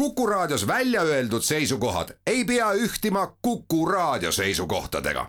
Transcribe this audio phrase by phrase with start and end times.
[0.00, 5.26] Kuku Raadios välja öeldud seisukohad ei pea ühtima Kuku Raadio seisukohtadega.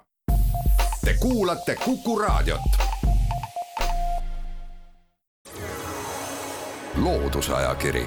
[1.05, 2.61] Te kuulate Kuku Raadiot.
[6.95, 8.05] loodusajakiri,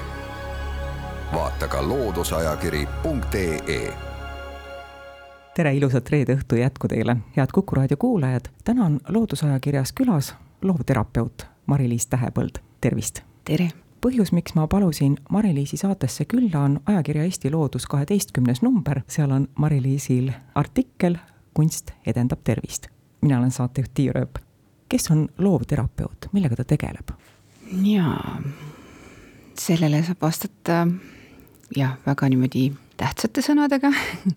[1.33, 3.97] vaata ka looduseajakiri.ee
[5.55, 8.45] tere, ilusat reede õhtu jätku teile, head Kuku raadio kuulajad.
[8.63, 13.21] täna on Loodusajakirjas külas loovterapeut Mari-Liis Tähepõld, tervist!
[13.43, 13.84] tere!
[14.05, 19.47] Põhjus, miks ma palusin Mari-Liisi saatesse külla, on ajakirja Eesti Loodus kaheteistkümnes number, seal on
[19.57, 21.17] Mari-Liisil artikkel
[21.55, 22.87] Kunst edendab tervist.
[23.21, 24.37] mina olen saatejuht Tiia Rööp.
[24.89, 27.15] kes on loovterapeut, millega ta tegeleb?
[27.81, 28.41] jaa,
[29.57, 30.87] sellele saab vastata
[31.75, 33.89] jah, väga niimoodi tähtsate sõnadega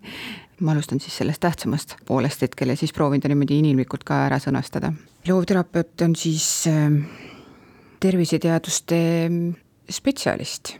[0.65, 4.39] ma alustan siis sellest tähtsamast poolest hetkel ja siis proovin ta niimoodi inimlikult ka ära
[4.41, 4.93] sõnastada.
[5.27, 7.28] loovterapeut on siis äh,
[7.99, 8.99] terviseteaduste
[9.89, 10.73] spetsialist,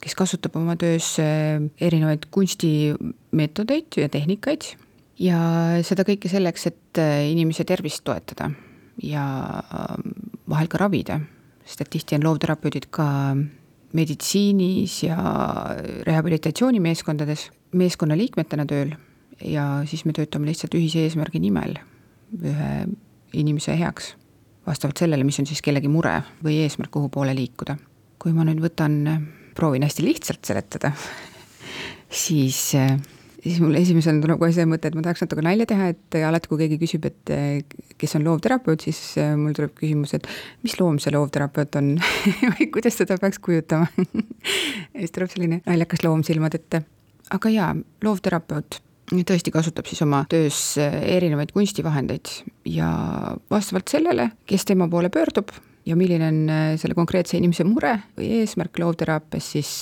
[0.00, 4.72] kes kasutab oma töös äh, erinevaid kunstimeetodeid ja tehnikaid
[5.20, 5.40] ja
[5.86, 8.50] seda kõike selleks, et äh, inimese tervist toetada
[9.02, 9.24] ja
[10.50, 11.20] vahel ka ravida,
[11.64, 13.06] sest et tihti on loovterapeudid ka
[13.96, 15.18] meditsiinis ja
[16.06, 17.48] rehabilitatsioonimeeskondades
[17.80, 18.94] meeskonnaliikmetena tööl
[19.44, 21.78] ja siis me töötame lihtsalt ühise eesmärgi nimel
[22.38, 22.70] ühe
[23.36, 24.14] inimese heaks.
[24.70, 27.76] Vastavalt sellele, mis on siis kellegi mure või eesmärk, kuhu poole liikuda.
[28.20, 29.00] kui ma nüüd võtan,
[29.56, 30.92] proovin hästi lihtsalt seletada
[32.24, 32.60] siis
[33.40, 36.50] siis mul esimesena tuleb kohe see mõte, et ma tahaks natuke nalja teha, et alati,
[36.50, 37.32] kui keegi küsib, et
[38.00, 39.00] kes on loovterapeut, siis
[39.40, 40.28] mul tuleb küsimus, et
[40.64, 41.94] mis loom see loovterapeut on
[42.58, 43.88] või kuidas seda peaks kujutama?
[44.90, 46.82] Ja siis tuleb selline naljakas loom silmad ette.
[47.32, 47.68] Aga jaa,
[48.04, 52.30] loovterapeut tõesti kasutab siis oma töös erinevaid kunstivahendeid
[52.68, 52.90] ja
[53.50, 55.50] vastavalt sellele, kes tema poole pöördub
[55.86, 56.40] ja milline on
[56.78, 59.72] selle konkreetse inimese mure või eesmärk loovteraapias, siis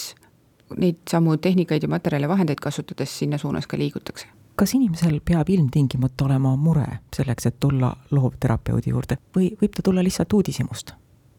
[0.76, 4.26] neid samu tehnikaid ja materjale, vahendeid kasutades sinna suunas ka liigutakse.
[4.58, 10.04] kas inimesel peab ilmtingimata olema mure selleks, et tulla loovterapeudi juurde või võib ta tulla
[10.04, 10.94] lihtsalt uudishimust?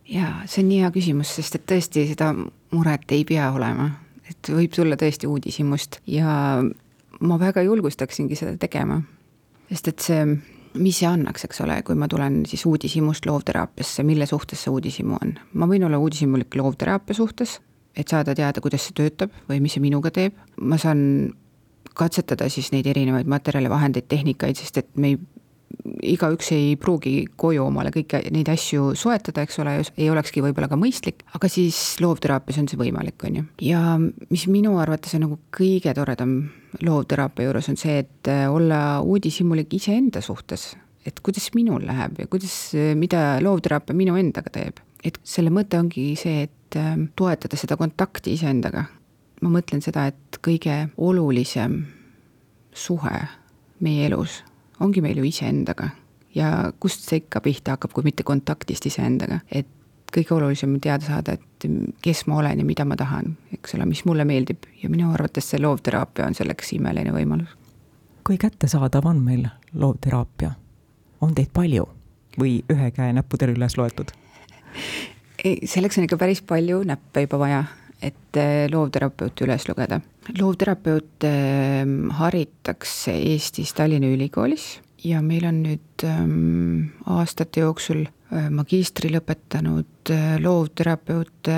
[0.10, 2.34] jaa, see on nii hea küsimus, sest et tõesti seda
[2.72, 3.90] muret ei pea olema
[4.30, 6.62] et võib tulla tõesti uudishimust ja
[7.20, 9.02] ma väga julgustaksingi seda tegema.
[9.70, 10.22] sest et see,
[10.82, 15.18] mis see annaks, eks ole, kui ma tulen siis uudishimust loovteraapiasse, mille suhtes see uudishimu
[15.22, 15.36] on?
[15.54, 17.60] ma võin olla uudishimulik loovteraapia suhtes,
[17.96, 21.34] et saada teada, kuidas see töötab või mis see minuga teeb, ma saan
[22.00, 25.20] katsetada siis neid erinevaid materjale, vahendeid, tehnikaid, sest et me ei
[26.04, 30.78] igaüks ei pruugi koju omale kõiki neid asju soetada, eks ole, ei olekski võib-olla ka
[30.80, 33.46] mõistlik, aga siis loovteraapias on see võimalik, on ju.
[33.70, 33.82] ja
[34.30, 36.36] mis minu arvates on nagu kõige toredam
[36.86, 40.76] loovteraapia juures, on see, et äh, olla uudishimulik iseenda suhtes.
[41.06, 44.82] et kuidas minul läheb ja kuidas, äh, mida loovteraapia minu endaga teeb.
[45.04, 48.86] et selle mõte ongi see, et äh, toetada seda kontakti iseendaga.
[49.42, 51.84] ma mõtlen seda, et kõige olulisem
[52.74, 53.18] suhe
[53.80, 54.44] meie elus
[54.80, 55.90] ongi meil ju iseendaga.
[56.36, 59.68] ja kust see ikka pihta hakkab, kui mitte kontaktist iseendaga, et
[60.14, 61.66] kõige olulisem on teada saada, et
[62.06, 65.50] kes ma olen ja mida ma tahan, eks ole, mis mulle meeldib ja minu arvates
[65.50, 67.56] see loovteraapia on selleks imeline võimalus.
[68.24, 70.52] kui kättesaadav on meil loovteraapia?
[71.22, 71.88] on teid palju
[72.40, 74.14] või ühe käe näppudel üles loetud?
[75.46, 77.64] ei, selleks on ikka päris palju näppe juba vaja,
[78.02, 80.00] et eh, loovterapeuti üles lugeda.
[80.40, 89.12] Loovterapeute ähm, haritakse Eestis Tallinna Ülikoolis ja meil on nüüd ähm, aastate jooksul äh, magistri
[89.14, 91.58] lõpetanud äh, loovterapeute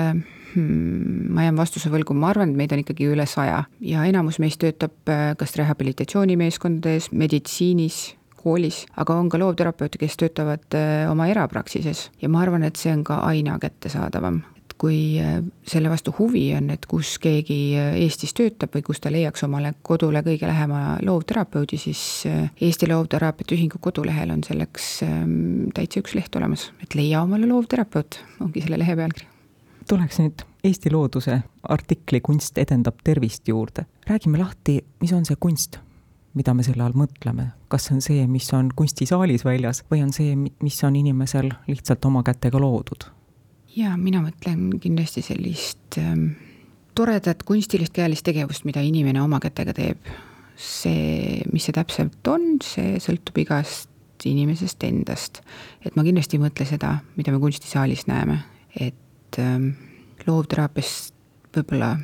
[0.54, 4.40] hmm, ma jään vastuse võlgu, ma arvan, et meid on ikkagi üle saja ja enamus
[4.42, 8.00] meist töötab äh, kas rehabilitatsioonimeeskondades, meditsiinis,
[8.42, 10.74] koolis, aga on ka loovterapeute, kes töötavad
[11.10, 14.40] oma erapraksises ja ma arvan, et see on ka aina kättesaadavam
[14.82, 19.12] kui äh, selle vastu huvi on, et kus keegi äh, Eestis töötab või kus ta
[19.14, 25.68] leiaks omale kodule kõige lähema loovterapeudi, siis äh, Eesti Loovteraapiate Ühingu kodulehel on selleks ähm,
[25.76, 29.30] täitsa üks leht olemas, et leia omale loovterapeut, ongi selle lehe pealkiri.
[29.88, 33.86] tuleks nüüd Eesti Looduse artikli Kunst edendab tervist juurde.
[34.10, 35.78] räägime lahti, mis on see kunst,
[36.34, 40.12] mida me selle all mõtleme, kas see on see, mis on kunstisaalis väljas või on
[40.12, 43.12] see, mis on inimesel lihtsalt oma kätega loodud
[43.76, 46.32] jaa, mina mõtlen kindlasti sellist ähm,
[46.96, 50.12] toredat kunstilist käelist tegevust, mida inimene oma kätega teeb.
[50.62, 53.88] see, mis see täpselt on, see sõltub igast
[54.28, 55.40] inimesest endast.
[55.84, 58.42] et ma kindlasti ei mõtle seda, mida me kunstisaalis näeme,
[58.76, 59.72] et ähm,
[60.26, 61.12] loovteraapias
[61.56, 61.96] võib-olla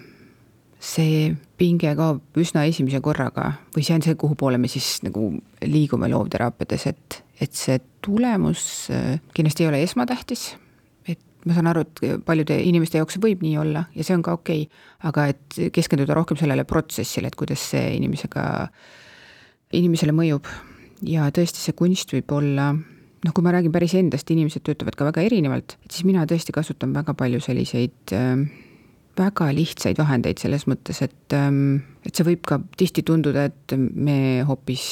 [0.81, 5.33] see pinge kaob üsna esimese korraga või see on see, kuhu poole me siis nagu
[5.63, 10.55] liigume loovteraapiades, et, et see tulemus äh, kindlasti ei ole esmatähtis
[11.47, 14.65] ma saan aru, et paljude inimeste jaoks võib nii olla ja see on ka okei
[14.67, 18.45] okay., aga et keskenduda rohkem sellele protsessile, et kuidas see inimesega,
[19.79, 20.49] inimesele mõjub.
[21.07, 25.11] ja tõesti, see kunst võib olla noh, kui ma räägin päris endast, inimesed töötavad ka
[25.11, 28.43] väga erinevalt, et siis mina tõesti kasutan väga palju selliseid äh,
[29.19, 34.45] väga lihtsaid vahendeid selles mõttes, et, ähm, et see võib ka tihti tunduda, et me
[34.49, 34.85] hoopis,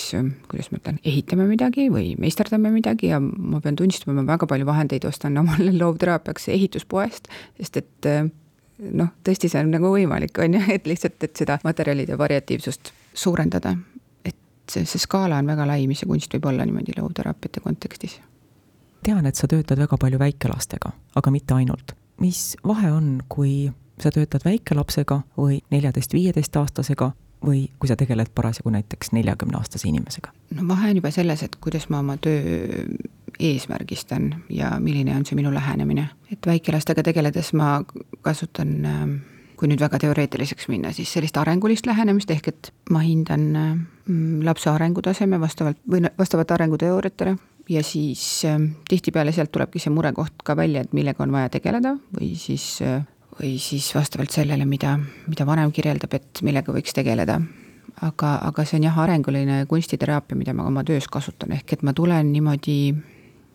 [0.50, 4.66] kuidas ma ütlen, ehitame midagi või meisterdame midagi ja ma pean tunnistama, ma väga palju
[4.68, 7.30] vahendeid ostan omale loovteraapiaks ehituspoest,
[7.60, 8.26] sest et äh,
[8.92, 13.76] noh, tõesti, see on nagu võimalik, on ju, et lihtsalt, et seda materjalide variatiivsust suurendada.
[14.24, 14.36] et
[14.70, 18.20] see, see skaala on väga lai, mis see kunst võib olla niimoodi loovteraapiate kontekstis.
[19.06, 21.96] tean, et sa töötad väga palju väikelastega, aga mitte ainult.
[22.20, 23.70] mis vahe on, kui
[24.00, 27.12] sa töötad väikelapsega või neljateist-viieteistaastasega
[27.46, 30.32] või kui sa tegeled parasjagu näiteks neljakümneaastase inimesega?
[30.54, 32.84] no vahe on juba selles, et kuidas ma oma töö
[33.38, 36.08] eesmärgistan ja milline on see minu lähenemine.
[36.32, 37.80] et väikelastega tegeledes ma
[38.22, 39.16] kasutan ähm,
[39.56, 43.84] kui nüüd väga teoreetiliseks minna, siis sellist arengulist lähenemist, ehk et ma hindan ähm,
[44.44, 47.36] lapse arengutaseme vastavalt või vastavalt arenguteooriatele
[47.68, 51.96] ja siis ähm, tihtipeale sealt tulebki see murekoht ka välja, et millega on vaja tegeleda
[52.16, 53.02] või siis äh,
[53.40, 54.96] või siis vastavalt sellele, mida,
[55.28, 57.40] mida vanem kirjeldab, et millega võiks tegeleda.
[58.02, 61.94] aga, aga see on jah, arenguline kunstiteraapia, mida ma oma töös kasutan, ehk et ma
[61.96, 62.94] tulen niimoodi,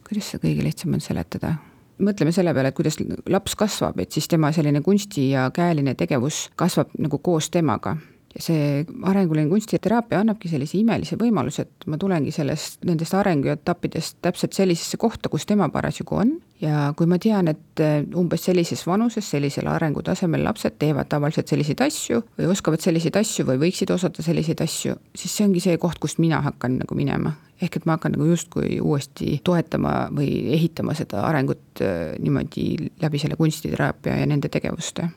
[0.08, 1.56] kuidas seda kõige lihtsam on seletada,
[2.02, 2.98] mõtleme selle peale, et kuidas
[3.30, 7.98] laps kasvab, et siis tema selline kunsti ja käeline tegevus kasvab nagu koos temaga
[8.36, 14.56] ja see arenguline kunstiteraapia annabki sellise imelise võimaluse, et ma tulengi sellest, nendest arenguetappidest täpselt
[14.56, 19.28] sellisesse kohta, kus tema parasjagu on ja kui ma tean, et eh, umbes sellises vanuses,
[19.34, 24.64] sellisel arengutasemel lapsed teevad tavaliselt selliseid asju või oskavad selliseid asju või võiksid osata selliseid
[24.64, 27.36] asju, siis see ongi see koht, kust mina hakkan nagu minema.
[27.62, 33.20] ehk et ma hakkan nagu justkui uuesti toetama või ehitama seda arengut eh, niimoodi läbi
[33.22, 35.10] selle kunstiteraapia ja nende tegevuste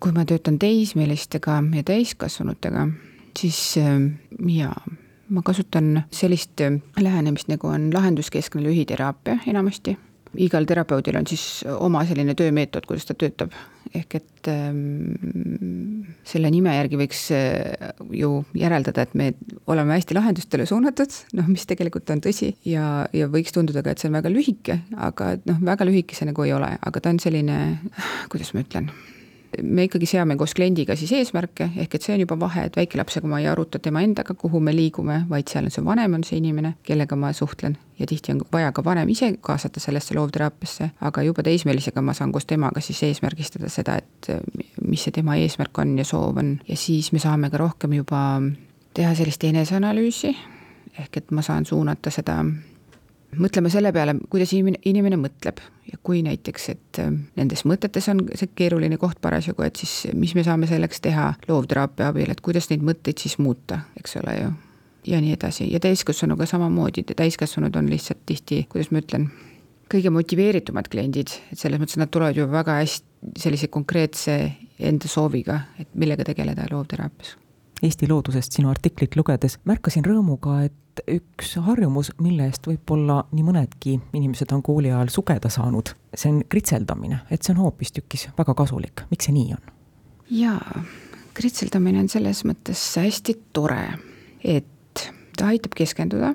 [0.00, 2.86] kui ma töötan teismelistega ja täiskasvanutega,
[3.38, 4.10] siis ähm,
[4.50, 4.76] jaa,
[5.28, 9.98] ma kasutan sellist äh, lähenemist, nagu on lahenduskeskne lühiteraapia enamasti.
[10.36, 13.54] igal terapeudil on siis oma selline töömeetod, kuidas ta töötab,
[13.96, 19.32] ehk et ähm, selle nime järgi võiks äh, ju järeldada, et me
[19.66, 22.52] oleme hästi lahendustele suunatud, noh, mis tegelikult on tõsi.
[22.68, 26.28] Ja, ja võiks tunduda ka, et see on väga lühike, aga noh, väga lühike see
[26.28, 27.62] nagu ei ole, aga ta on selline,
[28.28, 28.92] kuidas ma ütlen
[29.62, 33.28] me ikkagi seame koos kliendiga siis eesmärke, ehk et see on juba vahe, et väikelapsega
[33.30, 36.38] ma ei aruta tema endaga, kuhu me liigume, vaid seal on see vanem, on see
[36.40, 37.78] inimene, kellega ma suhtlen.
[37.98, 42.32] ja tihti on vaja ka vanem ise kaasata sellesse loovteraapiasse, aga juba teismelisega ma saan
[42.32, 44.30] koos temaga siis eesmärgistada seda, et
[44.86, 48.20] mis see tema eesmärk on ja soov on ja siis me saame ka rohkem juba
[48.94, 50.36] teha sellist eneseanalüüsi,
[50.98, 52.44] ehk et ma saan suunata seda
[53.36, 55.60] mõtleme selle peale, kuidas inimene, inimene mõtleb.
[55.88, 60.34] Ja kui näiteks, et äh, nendes mõtetes on see keeruline koht parasjagu, et siis mis
[60.36, 64.54] me saame selleks teha loovteraapia abil, et kuidas neid mõtteid siis muuta, eks ole ju.
[65.08, 65.68] ja nii edasi.
[65.72, 69.28] Ja täiskasvanuga samamoodi, täiskasvanud on lihtsalt tihti, kuidas ma ütlen,
[69.88, 73.06] kõige motiveeritumad kliendid, et selles mõttes nad tulevad juba väga hästi
[73.40, 74.38] sellise konkreetse
[74.78, 77.36] enda sooviga, et millega tegeleda loovteraapias
[77.82, 83.94] Eesti loodusest sinu artiklit lugedes märkasin rõõmuga, et üks harjumus, mille eest võib-olla nii mõnedki
[84.18, 89.04] inimesed on kooli ajal sugeda saanud, see on kritseldamine, et see on hoopistükkis väga kasulik,
[89.12, 89.70] miks see nii on?
[90.34, 90.82] jaa,
[91.38, 93.84] kritseldamine on selles mõttes hästi tore,
[94.42, 95.06] et
[95.38, 96.34] ta aitab keskenduda,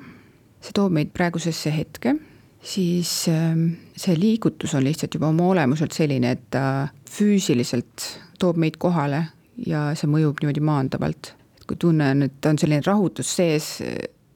[0.64, 2.16] see toob meid praegusesse hetke,
[2.64, 8.08] siis ähm, see liigutus on lihtsalt juba oma olemuselt selline, et ta füüsiliselt
[8.40, 9.26] toob meid kohale
[9.58, 11.34] ja see mõjub niimoodi maandavalt.
[11.58, 13.70] et kui tunne on, et on selline rahutus sees,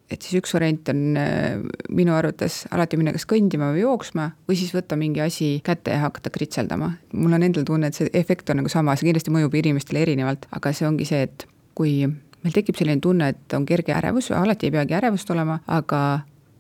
[0.08, 1.58] et siis üks variant on äh,
[1.90, 6.06] minu arvates alati minna kas kõndima või jooksma või siis võtta mingi asi kätte ja
[6.06, 6.94] hakata kritseldama.
[7.14, 10.48] mul on endal tunne, et see efekt on nagu sama, see kindlasti mõjub inimestele erinevalt,
[10.52, 11.48] aga see ongi see, et
[11.78, 16.02] kui meil tekib selline tunne, et on kerge ärevus, alati ei peagi ärevust olema, aga,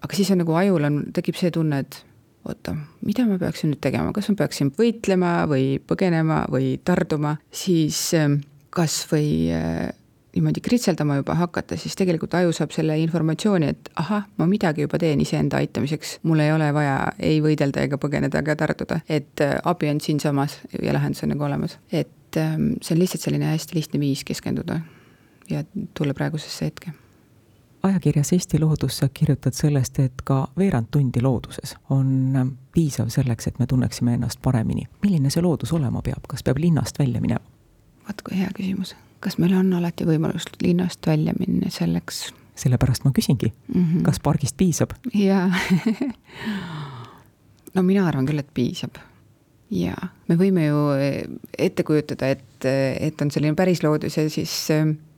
[0.03, 2.01] aga siis on nagu ajul on, tekib see tunne, et
[2.47, 2.75] oota,
[3.05, 8.39] mida ma peaksin nüüd tegema, kas ma peaksin võitlema või põgenema või tarduma, siis ähm,
[8.73, 9.87] kas või äh,
[10.37, 14.99] niimoodi kritseldama juba hakata, siis tegelikult aju saab selle informatsiooni, et ahah, ma midagi juba
[15.01, 19.57] teen iseenda aitamiseks, mul ei ole vaja ei võidelda ega põgeneda ega tarduda, et äh,
[19.65, 21.79] abi on siinsamas ja lahendus on nagu olemas.
[21.91, 24.81] et ähm, see on lihtsalt selline hästi lihtne viis keskenduda
[25.49, 25.63] ja
[25.97, 26.93] tulla praegusesse hetke
[27.87, 33.59] ajakirjas Eesti Loodus sa kirjutad sellest, et ka veerand tundi looduses on piisav selleks, et
[33.59, 34.87] me tunneksime ennast paremini.
[35.03, 37.45] milline see loodus olema peab, kas peab linnast välja minema?
[38.07, 38.95] vaat kui hea küsimus.
[39.19, 42.27] kas meil on alati võimalus linnast välja minna selleks?
[42.57, 44.01] sellepärast ma küsingi mm, -hmm.
[44.01, 44.95] kas pargist piisab?
[45.13, 45.51] jaa
[47.75, 48.97] no mina arvan küll, et piisab.
[49.69, 50.77] jaa, me võime ju
[51.57, 52.65] ette kujutada, et,
[52.99, 54.69] et on selline päris loodus ja siis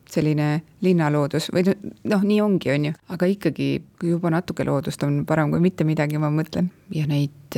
[0.09, 1.67] selline linnaloodus või
[2.09, 3.69] noh, nii ongi, on ju, aga ikkagi
[4.03, 7.57] juba natuke loodust on parem kui mitte midagi, ma mõtlen, ja neid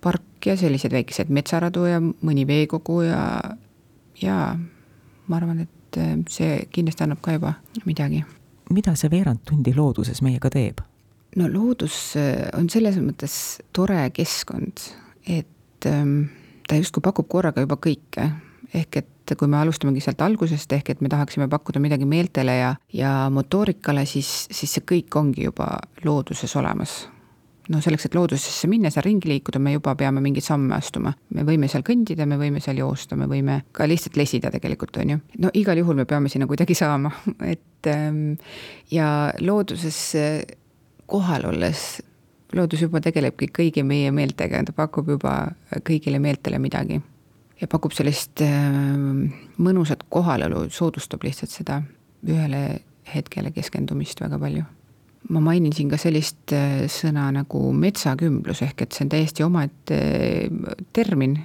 [0.00, 3.22] parke ja sellised väikesed metsaradu ja mõni veekogu ja,
[4.20, 4.36] ja
[5.30, 8.24] ma arvan, et äh, see kindlasti annab ka juba midagi.
[8.70, 10.82] mida see veerand tundi looduses meiega teeb?
[11.36, 13.34] no loodus äh, on selles mõttes
[13.76, 14.82] tore keskkond,
[15.26, 16.30] et ähm,
[16.68, 18.30] ta justkui pakub korraga juba kõike,
[18.74, 22.74] ehk et kui me alustamegi sealt algusest, ehk et me tahaksime pakkuda midagi meeltele ja,
[22.92, 25.72] ja motoorikale, siis, siis see kõik ongi juba
[26.04, 27.02] looduses olemas
[27.70, 31.12] no selleks, et loodusesse minna, seal ringi liikuda, me juba peame mingeid samme astuma.
[31.36, 35.14] me võime seal kõndida, me võime seal joosta, me võime ka lihtsalt lesida tegelikult, on
[35.14, 35.20] ju.
[35.44, 37.12] no igal juhul me peame sinna kuidagi saama,
[37.54, 38.34] et ähm,
[38.90, 40.00] ja looduses
[41.10, 42.00] kohal olles,
[42.56, 45.36] loodus juba tegelebki kõigi meie meeltega, ta pakub juba
[45.86, 47.00] kõigile meeltele midagi.
[47.60, 51.80] Ja pakub sellist ähm, mõnusat kohalolu, soodustab lihtsalt seda
[52.26, 54.66] ühele hetkele keskendumist väga palju
[55.28, 59.98] ma mainin siin ka sellist äh, sõna nagu metsakümblus, ehk et see on täiesti omaette
[60.48, 61.36] äh, termin,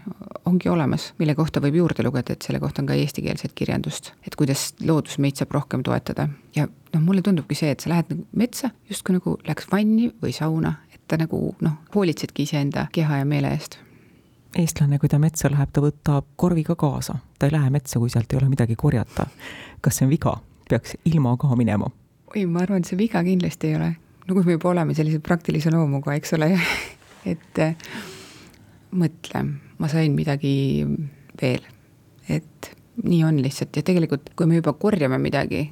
[0.47, 4.13] ongi olemas, mille kohta võib juurde lugeda, et selle kohta on ka eestikeelset kirjandust.
[4.25, 8.13] et kuidas loodus meid saab rohkem toetada ja noh, mulle tundubki see, et sa lähed
[8.13, 13.21] nagu metsa justkui nagu läks vanni või sauna, et ta nagu noh, hoolitsedki iseenda keha
[13.21, 13.81] ja meele eest
[14.55, 18.11] eestlane, kui ta metsa läheb, ta võtab korvi ka kaasa, ta ei lähe metsa, kui
[18.13, 19.27] sealt ei ole midagi korjata.
[19.81, 20.37] kas see on viga,
[20.69, 21.91] peaks ilma ka minema?
[22.35, 23.91] oi, ma arvan, et see viga kindlasti ei ole.
[24.27, 26.53] no kui me juba oleme sellised praktilise loomuga, eks ole
[27.31, 27.75] et äh,
[28.95, 29.45] mõtle,
[29.77, 30.85] ma sain midagi
[31.41, 31.65] veel.
[32.29, 32.71] et
[33.03, 35.67] nii on lihtsalt ja tegelikult, kui me juba korjame midagi,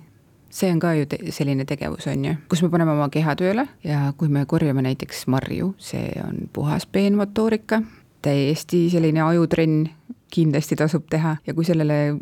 [0.54, 3.66] see on ka ju te selline tegevus, on ju, kus me paneme oma keha tööle
[3.86, 7.82] ja kui me korjame näiteks marju, see on puhas peenmotoorika,
[8.24, 9.88] täiesti selline ajutrenn
[10.34, 12.15] kindlasti tasub teha ja kui sellele,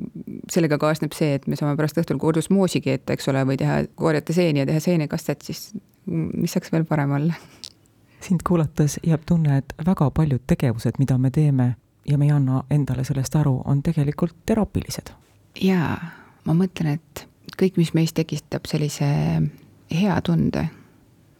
[0.51, 3.81] sellega kaasneb see, et me saame pärast õhtul kodus moosi keeta, eks ole, või teha,
[3.95, 5.69] korjata seeni ja teha seenekastet, siis
[6.05, 7.37] mis saaks veel parem olla?
[8.21, 11.71] sind kuulates jääb tunne, et väga paljud tegevused, mida me teeme
[12.05, 15.13] ja me ei anna endale sellest aru, on tegelikult teraapilised.
[15.61, 15.95] jaa,
[16.45, 17.25] ma mõtlen, et
[17.57, 19.07] kõik, mis meis tekitab sellise
[19.91, 20.67] hea tunde,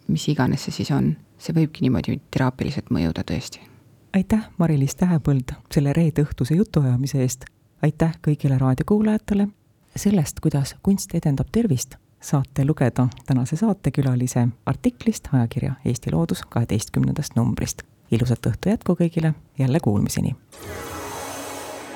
[0.07, 3.70] mis iganes see siis on, see võibki niimoodi teraapiliselt mõjuda tõesti
[4.15, 7.45] aitäh, Mari-Liis Tähepõld, selle reede õhtuse jutuajamise eest.
[7.81, 9.47] aitäh kõigile raadiokuulajatele.
[9.95, 17.81] sellest, kuidas kunst edendab tervist, saate lugeda tänase saatekülalise artiklist ajakirja Eesti Loodus kaheteistkümnendast numbrist.
[18.11, 20.35] ilusat õhtu jätku kõigile, jälle kuulmiseni.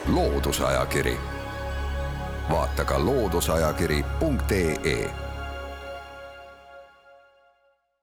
[0.07, 1.17] loodusajakiri,
[2.50, 5.25] vaata ka looduseajakiri.ee